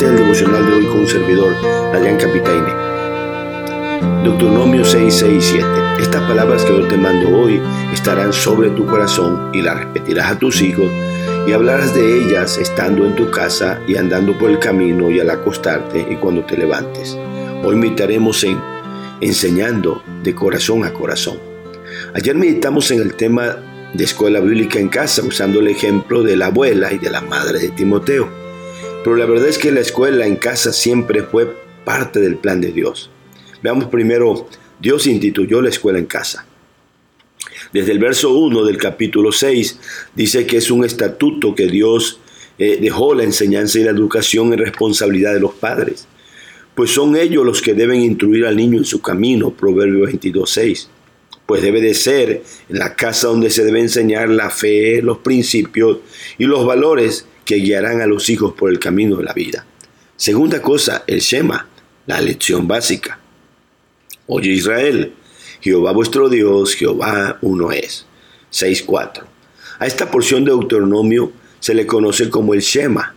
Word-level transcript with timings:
El 0.00 0.16
devocional 0.16 0.64
de 0.64 0.72
hoy 0.74 0.86
con 0.86 1.00
un 1.00 1.08
servidor, 1.08 1.52
Adrián 1.92 2.18
Capitaine. 2.18 2.72
Deuteronomio 4.22 4.84
6, 4.84 5.12
6 5.12 5.44
7. 5.44 5.66
Estas 6.00 6.22
palabras 6.22 6.64
que 6.64 6.70
yo 6.70 6.86
te 6.86 6.96
mando 6.96 7.36
hoy 7.36 7.60
estarán 7.92 8.32
sobre 8.32 8.70
tu 8.70 8.86
corazón 8.86 9.50
y 9.52 9.60
las 9.60 9.76
repetirás 9.76 10.30
a 10.30 10.38
tus 10.38 10.62
hijos 10.62 10.88
y 11.48 11.52
hablarás 11.52 11.94
de 11.94 12.22
ellas 12.22 12.58
estando 12.58 13.06
en 13.06 13.16
tu 13.16 13.28
casa 13.30 13.80
y 13.88 13.96
andando 13.96 14.38
por 14.38 14.50
el 14.50 14.60
camino 14.60 15.10
y 15.10 15.18
al 15.18 15.30
acostarte 15.30 16.06
y 16.08 16.14
cuando 16.14 16.44
te 16.44 16.56
levantes. 16.56 17.18
Hoy 17.64 17.74
meditaremos 17.74 18.44
en 18.44 18.60
enseñando 19.20 20.02
de 20.22 20.32
corazón 20.32 20.84
a 20.84 20.92
corazón. 20.92 21.38
Ayer 22.14 22.36
meditamos 22.36 22.92
en 22.92 23.00
el 23.00 23.14
tema 23.14 23.56
de 23.92 24.04
escuela 24.04 24.38
bíblica 24.38 24.78
en 24.78 24.88
casa 24.88 25.22
usando 25.22 25.58
el 25.58 25.66
ejemplo 25.66 26.22
de 26.22 26.36
la 26.36 26.46
abuela 26.46 26.92
y 26.92 26.98
de 26.98 27.10
la 27.10 27.20
madre 27.20 27.58
de 27.58 27.70
Timoteo. 27.70 28.37
Pero 29.08 29.16
la 29.16 29.24
verdad 29.24 29.48
es 29.48 29.56
que 29.56 29.72
la 29.72 29.80
escuela 29.80 30.26
en 30.26 30.36
casa 30.36 30.70
siempre 30.70 31.22
fue 31.22 31.50
parte 31.86 32.20
del 32.20 32.36
plan 32.36 32.60
de 32.60 32.72
Dios. 32.72 33.08
Veamos 33.62 33.86
primero, 33.86 34.46
Dios 34.78 35.06
instituyó 35.06 35.62
la 35.62 35.70
escuela 35.70 35.98
en 35.98 36.04
casa. 36.04 36.44
Desde 37.72 37.92
el 37.92 38.00
verso 38.00 38.34
1 38.34 38.66
del 38.66 38.76
capítulo 38.76 39.32
6 39.32 39.78
dice 40.14 40.46
que 40.46 40.58
es 40.58 40.70
un 40.70 40.84
estatuto 40.84 41.54
que 41.54 41.68
Dios 41.68 42.20
eh, 42.58 42.76
dejó 42.82 43.14
la 43.14 43.24
enseñanza 43.24 43.78
y 43.78 43.84
la 43.84 43.92
educación 43.92 44.52
en 44.52 44.58
responsabilidad 44.58 45.32
de 45.32 45.40
los 45.40 45.54
padres, 45.54 46.06
pues 46.74 46.90
son 46.90 47.16
ellos 47.16 47.46
los 47.46 47.62
que 47.62 47.72
deben 47.72 48.02
instruir 48.02 48.44
al 48.44 48.56
niño 48.56 48.76
en 48.76 48.84
su 48.84 49.00
camino, 49.00 49.54
Proverbio 49.54 50.04
22, 50.04 50.50
6 50.50 50.90
pues 51.46 51.62
debe 51.62 51.80
de 51.80 51.94
ser 51.94 52.42
en 52.68 52.78
la 52.78 52.94
casa 52.94 53.28
donde 53.28 53.48
se 53.48 53.64
debe 53.64 53.80
enseñar 53.80 54.28
la 54.28 54.50
fe, 54.50 55.00
los 55.00 55.16
principios 55.16 55.96
y 56.36 56.44
los 56.44 56.66
valores 56.66 57.24
que 57.48 57.56
guiarán 57.56 58.02
a 58.02 58.06
los 58.06 58.28
hijos 58.28 58.52
por 58.52 58.70
el 58.70 58.78
camino 58.78 59.16
de 59.16 59.24
la 59.24 59.32
vida. 59.32 59.64
Segunda 60.16 60.60
cosa, 60.60 61.04
el 61.06 61.20
Shema, 61.20 61.66
la 62.04 62.20
lección 62.20 62.68
básica. 62.68 63.20
Oye 64.26 64.50
Israel, 64.50 65.14
Jehová 65.62 65.92
vuestro 65.92 66.28
Dios, 66.28 66.74
Jehová 66.74 67.38
uno 67.40 67.72
es. 67.72 68.04
6.4. 68.52 69.22
A 69.78 69.86
esta 69.86 70.10
porción 70.10 70.44
de 70.44 70.50
Deuteronomio 70.50 71.32
se 71.58 71.72
le 71.72 71.86
conoce 71.86 72.28
como 72.28 72.52
el 72.52 72.60
Shema, 72.60 73.14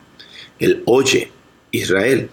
el 0.60 0.82
Oye 0.86 1.30
Israel. 1.72 2.30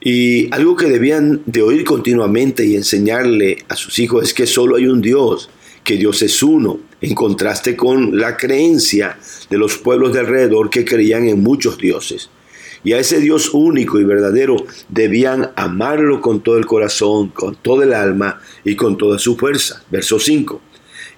Y 0.00 0.52
algo 0.52 0.74
que 0.74 0.86
debían 0.86 1.40
de 1.46 1.62
oír 1.62 1.84
continuamente 1.84 2.66
y 2.66 2.74
enseñarle 2.74 3.58
a 3.68 3.76
sus 3.76 4.00
hijos 4.00 4.24
es 4.24 4.34
que 4.34 4.48
solo 4.48 4.74
hay 4.74 4.88
un 4.88 5.02
Dios, 5.02 5.50
que 5.84 5.96
Dios 5.96 6.20
es 6.22 6.42
uno, 6.42 6.80
en 7.00 7.14
contraste 7.14 7.76
con 7.76 8.18
la 8.18 8.36
creencia 8.36 9.18
de 9.50 9.58
los 9.58 9.78
pueblos 9.78 10.12
de 10.12 10.20
alrededor 10.20 10.70
que 10.70 10.84
creían 10.84 11.28
en 11.28 11.42
muchos 11.42 11.78
dioses. 11.78 12.30
Y 12.84 12.92
a 12.92 12.98
ese 12.98 13.20
Dios 13.20 13.52
único 13.52 13.98
y 13.98 14.04
verdadero 14.04 14.56
debían 14.88 15.50
amarlo 15.56 16.20
con 16.20 16.40
todo 16.40 16.58
el 16.58 16.66
corazón, 16.66 17.28
con 17.28 17.56
todo 17.56 17.82
el 17.82 17.92
alma 17.92 18.40
y 18.64 18.76
con 18.76 18.96
toda 18.96 19.18
su 19.18 19.36
fuerza. 19.36 19.82
Verso 19.90 20.20
5. 20.20 20.60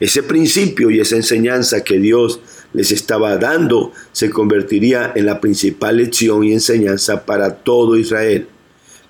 Ese 0.01 0.23
principio 0.23 0.91
y 0.91 1.01
esa 1.01 1.17
enseñanza 1.17 1.85
que 1.85 1.99
Dios 1.99 2.41
les 2.73 2.93
estaba 2.93 3.37
dando 3.37 3.93
se 4.13 4.31
convertiría 4.31 5.13
en 5.15 5.27
la 5.27 5.41
principal 5.41 5.99
lección 5.99 6.45
y 6.45 6.53
enseñanza 6.53 7.27
para 7.27 7.57
todo 7.57 7.97
Israel 7.97 8.47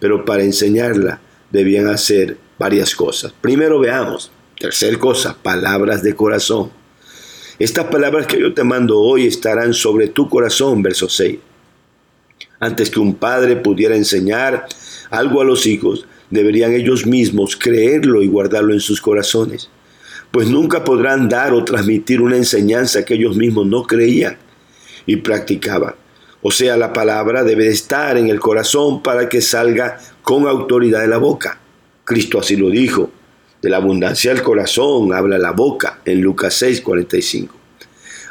pero 0.01 0.25
para 0.25 0.43
enseñarla 0.43 1.21
debían 1.51 1.89
hacer 1.89 2.37
varias 2.59 2.95
cosas. 2.95 3.33
Primero 3.41 3.79
veamos, 3.79 4.31
tercer 4.59 4.99
cosa, 4.99 5.37
palabras 5.41 6.03
de 6.03 6.15
corazón. 6.15 6.71
Estas 7.59 7.87
palabras 7.87 8.27
que 8.27 8.41
yo 8.41 8.55
te 8.55 8.65
mando 8.65 8.99
hoy 8.99 9.27
estarán 9.27 9.73
sobre 9.73 10.09
tu 10.09 10.29
corazón, 10.29 10.83
verso 10.83 11.09
6. 11.09 11.39
Antes 12.61 12.91
que 12.91 13.01
un 13.01 13.15
padre 13.15 13.57
pudiera 13.57 13.97
enseñar 13.97 14.67
algo 15.11 15.41
a 15.41 15.45
los 15.45 15.67
hijos, 15.67 16.07
deberían 16.31 16.73
ellos 16.73 17.07
mismos 17.07 17.57
creerlo 17.57 18.23
y 18.23 18.29
guardarlo 18.29 18.73
en 18.73 18.81
sus 18.81 19.01
corazones, 19.01 19.71
pues 20.31 20.49
nunca 20.49 20.85
podrán 20.85 21.29
dar 21.29 21.53
o 21.55 21.65
transmitir 21.65 22.21
una 22.21 22.37
enseñanza 22.37 23.05
que 23.05 23.15
ellos 23.15 23.37
mismos 23.37 23.67
no 23.67 23.85
creían 23.85 24.39
y 25.07 25.17
practicaban. 25.17 25.95
O 26.43 26.51
sea, 26.51 26.77
la 26.77 26.93
palabra 26.93 27.45
debe 27.45 27.65
de 27.65 27.71
estar 27.71 28.17
en 28.17 28.29
el 28.29 28.41
corazón 28.41 29.03
para 29.03 29.29
que 29.29 29.41
salga 29.41 29.99
con 30.23 30.47
autoridad 30.47 31.01
de 31.01 31.09
la 31.09 31.19
boca. 31.19 31.61
Cristo 32.05 32.39
así 32.39 32.57
lo 32.57 32.71
dijo. 32.71 33.11
De 33.63 33.71
la 33.71 33.79
abundancia 33.79 34.33
del 34.33 34.43
corazón 34.43 35.13
habla 35.13 35.39
la 35.39 35.51
boca 35.51 36.01
en 36.05 36.21
Lucas 36.21 36.55
6, 36.55 36.81
45. 36.81 37.55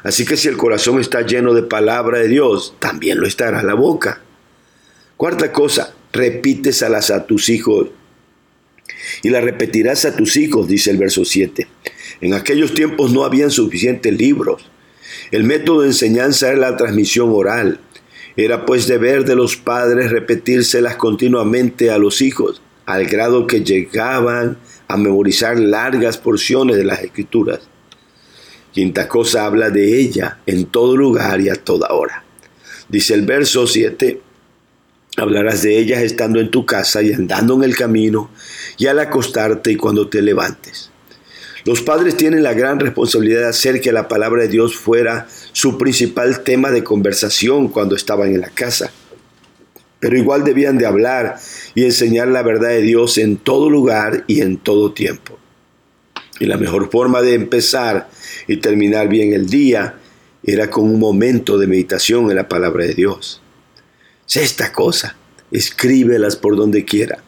Así 0.03 0.25
que 0.25 0.37
si 0.37 0.47
el 0.47 0.55
corazón 0.55 1.01
está 1.01 1.21
lleno 1.21 1.53
de 1.53 1.63
palabra 1.63 2.19
de 2.19 2.29
Dios, 2.29 2.75
también 2.79 3.19
lo 3.19 3.27
estará 3.27 3.61
la 3.61 3.73
boca. 3.73 4.21
Cuarta 5.17 5.51
cosa, 5.51 5.93
repítesalas 6.13 7.11
a 7.11 7.25
tus 7.25 7.49
hijos 7.49 7.89
y 9.23 9.29
las 9.29 9.43
repetirás 9.43 10.05
a 10.05 10.15
tus 10.15 10.37
hijos, 10.37 10.67
dice 10.67 10.91
el 10.91 10.97
verso 10.97 11.25
7. 11.25 11.67
En 12.21 12.33
aquellos 12.33 12.73
tiempos 12.73 13.11
no 13.11 13.25
habían 13.25 13.51
suficientes 13.51 14.17
libros. 14.17 14.69
El 15.31 15.43
método 15.43 15.81
de 15.81 15.87
enseñanza 15.87 16.49
era 16.49 16.57
la 16.57 16.77
transmisión 16.77 17.29
oral. 17.31 17.79
Era 18.35 18.65
pues 18.65 18.87
deber 18.87 19.25
de 19.25 19.35
los 19.35 19.57
padres 19.57 20.11
repetírselas 20.11 20.95
continuamente 20.95 21.89
a 21.89 21.97
los 21.97 22.21
hijos, 22.21 22.61
al 22.87 23.05
grado 23.05 23.45
que 23.45 23.63
llegaban 23.63 24.57
a 24.87 24.97
memorizar 24.97 25.59
largas 25.59 26.17
porciones 26.17 26.77
de 26.77 26.85
las 26.85 27.03
escrituras. 27.03 27.59
Quinta 28.71 29.07
cosa 29.09 29.45
habla 29.45 29.69
de 29.69 29.99
ella 29.99 30.39
en 30.45 30.65
todo 30.65 30.95
lugar 30.95 31.41
y 31.41 31.49
a 31.49 31.55
toda 31.55 31.89
hora. 31.89 32.23
Dice 32.87 33.13
el 33.13 33.23
verso 33.23 33.67
7, 33.67 34.21
hablarás 35.17 35.63
de 35.63 35.77
ellas 35.77 36.01
estando 36.01 36.39
en 36.39 36.49
tu 36.49 36.65
casa 36.65 37.01
y 37.01 37.11
andando 37.11 37.55
en 37.55 37.63
el 37.63 37.75
camino 37.75 38.31
y 38.77 38.87
al 38.87 38.99
acostarte 38.99 39.73
y 39.73 39.75
cuando 39.75 40.07
te 40.07 40.21
levantes. 40.21 40.89
Los 41.65 41.81
padres 41.81 42.15
tienen 42.15 42.43
la 42.43 42.53
gran 42.53 42.79
responsabilidad 42.79 43.41
de 43.41 43.49
hacer 43.49 43.81
que 43.81 43.91
la 43.91 44.07
palabra 44.07 44.43
de 44.43 44.47
Dios 44.47 44.77
fuera 44.77 45.27
su 45.51 45.77
principal 45.77 46.41
tema 46.45 46.71
de 46.71 46.85
conversación 46.85 47.67
cuando 47.67 47.97
estaban 47.97 48.33
en 48.33 48.39
la 48.39 48.49
casa. 48.49 48.93
Pero 49.99 50.17
igual 50.17 50.45
debían 50.45 50.77
de 50.77 50.85
hablar 50.85 51.37
y 51.77 51.85
enseñar 51.85 52.27
la 52.29 52.41
verdad 52.41 52.69
de 52.69 52.81
Dios 52.81 53.19
en 53.19 53.37
todo 53.37 53.69
lugar 53.69 54.23
y 54.25 54.41
en 54.41 54.57
todo 54.57 54.93
tiempo. 54.93 55.37
Y 56.39 56.47
la 56.47 56.57
mejor 56.57 56.89
forma 56.89 57.21
de 57.21 57.35
empezar 57.35 58.09
y 58.47 58.57
terminar 58.57 59.09
bien 59.09 59.31
el 59.31 59.47
día 59.47 59.99
era 60.41 60.71
con 60.71 60.85
un 60.85 60.99
momento 60.99 61.59
de 61.59 61.67
meditación 61.67 62.31
en 62.31 62.35
la 62.35 62.49
palabra 62.49 62.83
de 62.83 62.95
Dios. 62.95 63.43
Sexta 64.25 64.73
cosa, 64.73 65.17
escríbelas 65.51 66.35
por 66.35 66.55
donde 66.57 66.83
quiera. 66.83 67.23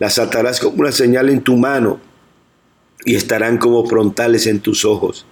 Las 0.00 0.18
atarás 0.18 0.58
como 0.58 0.80
una 0.80 0.90
señal 0.90 1.28
en 1.28 1.42
tu 1.42 1.56
mano 1.56 2.00
y 3.04 3.14
estarán 3.14 3.58
como 3.58 3.86
frontales 3.86 4.48
en 4.48 4.58
tus 4.58 4.84
ojos. 4.84 5.24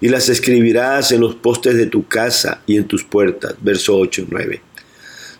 Y 0.00 0.10
las 0.10 0.28
escribirás 0.28 1.10
en 1.10 1.22
los 1.22 1.34
postes 1.34 1.74
de 1.74 1.86
tu 1.86 2.06
casa 2.06 2.62
y 2.66 2.76
en 2.76 2.86
tus 2.86 3.02
puertas. 3.02 3.56
Verso 3.60 3.98
8 3.98 4.22
y 4.22 4.26
9. 4.30 4.65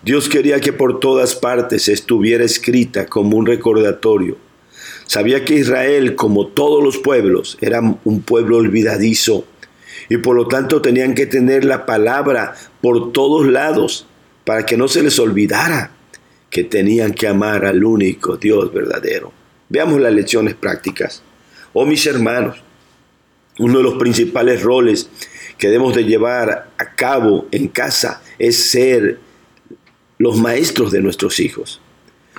Dios 0.06 0.28
quería 0.28 0.61
que 0.61 0.72
por 0.72 1.00
todas 1.00 1.34
partes 1.34 1.89
estuviera 1.89 2.44
escrita 2.44 3.06
como 3.06 3.37
un 3.37 3.44
recordatorio. 3.44 4.37
Sabía 5.05 5.44
que 5.44 5.55
Israel, 5.55 6.15
como 6.15 6.47
todos 6.47 6.81
los 6.81 6.99
pueblos, 6.99 7.59
era 7.61 7.81
un 7.81 8.22
pueblo 8.22 8.59
olvidadizo 8.59 9.47
y 10.09 10.19
por 10.19 10.37
lo 10.37 10.47
tanto 10.47 10.81
tenían 10.81 11.16
que 11.16 11.27
tener 11.27 11.65
la 11.65 11.87
palabra 11.87 12.55
por 12.81 13.11
todos 13.11 13.49
lados 13.49 14.06
para 14.45 14.65
que 14.65 14.77
no 14.77 14.87
se 14.87 15.03
les 15.03 15.19
olvidara 15.19 15.91
que 16.51 16.63
tenían 16.63 17.13
que 17.13 17.27
amar 17.27 17.65
al 17.65 17.83
único 17.83 18.36
Dios 18.36 18.72
verdadero. 18.72 19.33
Veamos 19.69 20.01
las 20.01 20.13
lecciones 20.13 20.54
prácticas. 20.54 21.25
Oh 21.72 21.84
mis 21.84 22.07
hermanos, 22.07 22.63
uno 23.59 23.78
de 23.78 23.83
los 23.83 23.95
principales 23.95 24.63
roles 24.63 25.09
que 25.59 25.66
debemos 25.66 25.97
de 25.97 26.04
llevar 26.04 26.69
a 26.78 26.95
cabo 26.95 27.48
en 27.51 27.66
casa 27.66 28.22
es 28.39 28.71
ser 28.71 29.26
los 30.18 30.36
maestros 30.39 30.92
de 30.92 31.01
nuestros 31.01 31.41
hijos. 31.41 31.80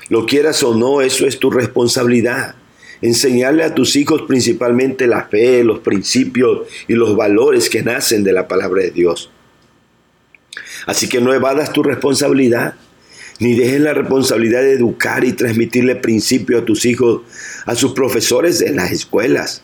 Lo 0.10 0.26
quieras 0.26 0.64
o 0.64 0.76
no, 0.76 1.02
eso 1.02 1.26
es 1.28 1.40
tu 1.40 1.50
responsabilidad. 1.50 2.56
Enseñarle 3.02 3.64
a 3.64 3.76
tus 3.76 3.96
hijos 3.96 4.24
principalmente 4.28 5.06
la 5.08 5.26
fe, 5.26 5.64
los 5.64 5.80
principios 5.80 6.68
y 6.88 6.94
los 6.94 7.16
valores 7.16 7.70
que 7.70 7.84
nacen 7.84 8.24
de 8.24 8.34
la 8.34 8.48
palabra 8.48 8.82
de 8.82 8.92
Dios. 8.92 9.30
Así 10.86 11.08
que 11.08 11.22
no 11.22 11.34
evadas 11.34 11.74
tu 11.74 11.84
responsabilidad 11.84 12.76
ni 13.40 13.56
dejes 13.56 13.82
la 13.82 13.94
responsabilidad 13.94 14.62
de 14.62 14.74
educar 14.74 15.24
y 15.24 15.34
transmitirle 15.34 15.96
principios 15.96 16.62
a 16.64 16.66
tus 16.66 16.86
hijos, 16.86 17.22
a 17.66 17.76
sus 17.76 17.94
profesores 17.94 18.62
en 18.62 18.78
las 18.78 18.92
escuelas. 18.92 19.62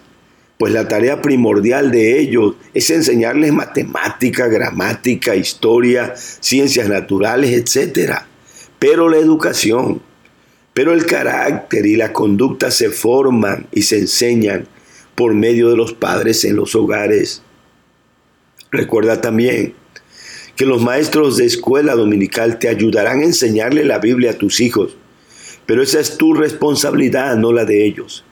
Pues 0.58 0.72
la 0.72 0.88
tarea 0.88 1.22
primordial 1.22 1.92
de 1.92 2.20
ellos 2.20 2.56
es 2.74 2.90
enseñarles 2.90 3.52
matemática, 3.52 4.48
gramática, 4.48 5.36
historia, 5.36 6.14
ciencias 6.16 6.88
naturales, 6.88 7.52
etc. 7.52 8.20
Pero 8.80 9.10
la 9.10 9.18
educación, 9.18 10.02
pero 10.74 10.94
el 10.94 11.06
carácter 11.06 11.86
y 11.86 11.96
la 11.96 12.14
conducta 12.14 12.72
se 12.72 12.90
forman 12.90 13.68
y 13.72 13.84
se 13.84 14.00
enseñan 14.00 14.68
por 15.16 15.34
medio 15.34 15.70
de 15.70 15.78
los 15.78 15.94
padres 15.94 16.44
en 16.46 16.56
los 16.56 16.76
hogares. 16.76 17.42
Recuerda 18.72 19.22
también 19.22 19.76
que 20.56 20.66
los 20.66 20.82
maestros 20.82 21.38
de 21.38 21.46
escuela 21.46 21.96
dominical 21.96 22.60
te 22.60 22.70
ayudarán 22.70 23.20
a 23.20 23.26
enseñarle 23.26 23.86
la 23.86 24.00
Biblia 24.00 24.32
a 24.32 24.38
tus 24.38 24.62
hijos, 24.62 24.96
pero 25.66 25.82
esa 25.82 26.00
es 26.00 26.18
tu 26.18 26.34
responsabilidad, 26.34 27.36
no 27.38 27.54
la 27.54 27.66
de 27.66 27.86
ellos, 27.86 28.24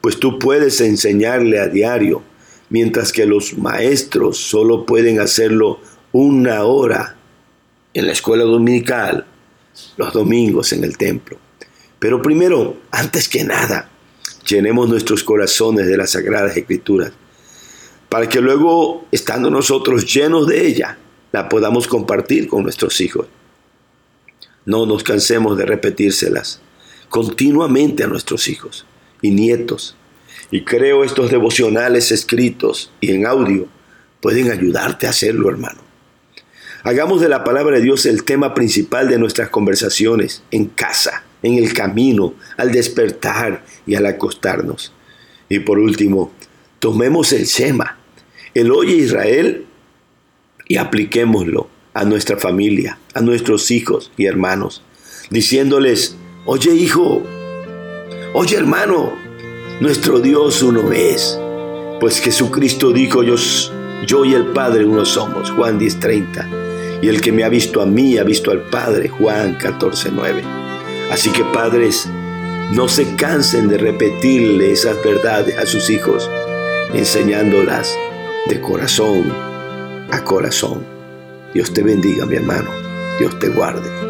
pues 0.00 0.18
tú 0.18 0.38
puedes 0.38 0.80
enseñarle 0.80 1.58
a 1.58 1.68
diario, 1.68 2.22
mientras 2.70 3.12
que 3.12 3.26
los 3.26 3.56
maestros 3.58 4.38
solo 4.38 4.86
pueden 4.86 5.20
hacerlo 5.20 5.80
una 6.12 6.64
hora 6.64 7.16
en 7.94 8.06
la 8.06 8.12
escuela 8.12 8.44
dominical, 8.44 9.26
los 9.96 10.12
domingos 10.12 10.72
en 10.72 10.84
el 10.84 10.96
templo. 10.96 11.38
Pero 11.98 12.22
primero, 12.22 12.76
antes 12.90 13.28
que 13.28 13.44
nada, 13.44 13.90
llenemos 14.46 14.88
nuestros 14.88 15.24
corazones 15.24 15.86
de 15.86 15.96
las 15.96 16.10
sagradas 16.10 16.56
escrituras, 16.56 17.12
para 18.08 18.28
que 18.28 18.40
luego, 18.40 19.06
estando 19.12 19.50
nosotros 19.50 20.12
llenos 20.12 20.46
de 20.46 20.66
ella, 20.66 20.98
la 21.32 21.48
podamos 21.48 21.86
compartir 21.86 22.48
con 22.48 22.62
nuestros 22.62 23.00
hijos. 23.00 23.26
No 24.64 24.86
nos 24.86 25.02
cansemos 25.02 25.58
de 25.58 25.66
repetírselas 25.66 26.60
continuamente 27.08 28.04
a 28.04 28.06
nuestros 28.06 28.48
hijos 28.48 28.86
y 29.22 29.30
nietos. 29.30 29.96
Y 30.50 30.62
creo 30.64 31.04
estos 31.04 31.30
devocionales 31.30 32.10
escritos 32.10 32.90
y 33.00 33.12
en 33.12 33.26
audio 33.26 33.66
pueden 34.20 34.50
ayudarte 34.50 35.06
a 35.06 35.10
hacerlo, 35.10 35.50
hermano. 35.50 35.80
Hagamos 36.84 37.20
de 37.20 37.28
la 37.28 37.44
palabra 37.44 37.76
de 37.76 37.82
Dios 37.82 38.06
el 38.06 38.24
tema 38.24 38.54
principal 38.54 39.08
de 39.08 39.18
nuestras 39.18 39.50
conversaciones 39.50 40.42
en 40.50 40.66
casa, 40.66 41.24
en 41.42 41.54
el 41.54 41.72
camino, 41.72 42.34
al 42.56 42.72
despertar 42.72 43.64
y 43.86 43.94
al 43.94 44.06
acostarnos. 44.06 44.92
Y 45.48 45.60
por 45.60 45.78
último, 45.78 46.32
tomemos 46.78 47.32
el 47.32 47.44
Shema, 47.44 47.98
el 48.54 48.70
Oye 48.70 48.94
Israel, 48.94 49.66
y 50.68 50.76
apliquémoslo 50.76 51.68
a 51.94 52.04
nuestra 52.04 52.36
familia, 52.36 52.98
a 53.14 53.20
nuestros 53.20 53.70
hijos 53.70 54.12
y 54.16 54.26
hermanos, 54.26 54.82
diciéndoles, 55.30 56.16
oye 56.44 56.72
hijo, 56.74 57.22
oye 58.32 58.56
hermano, 58.56 59.12
nuestro 59.80 60.20
Dios 60.20 60.62
uno 60.62 60.92
es, 60.92 61.38
pues 62.00 62.20
Jesucristo 62.20 62.92
dijo, 62.92 63.22
yo, 63.22 63.34
yo 64.06 64.24
y 64.24 64.34
el 64.34 64.46
Padre 64.46 64.84
uno 64.84 65.04
somos, 65.04 65.50
Juan 65.50 65.78
10:30, 65.78 67.00
y 67.02 67.08
el 67.08 67.20
que 67.20 67.32
me 67.32 67.44
ha 67.44 67.48
visto 67.48 67.80
a 67.80 67.86
mí 67.86 68.18
ha 68.18 68.24
visto 68.24 68.50
al 68.50 68.62
Padre, 68.62 69.08
Juan 69.08 69.58
14:9. 69.58 70.42
Así 71.10 71.30
que 71.30 71.42
padres, 71.42 72.06
no 72.72 72.86
se 72.86 73.16
cansen 73.16 73.68
de 73.68 73.78
repetirle 73.78 74.72
esas 74.72 75.02
verdades 75.02 75.56
a 75.56 75.64
sus 75.64 75.88
hijos, 75.88 76.30
enseñándolas 76.92 77.96
de 78.46 78.60
corazón 78.60 79.32
a 80.10 80.22
corazón. 80.24 80.84
Dios 81.54 81.72
te 81.72 81.82
bendiga, 81.82 82.26
mi 82.26 82.36
hermano. 82.36 82.70
Dios 83.18 83.38
te 83.38 83.48
guarde. 83.48 84.07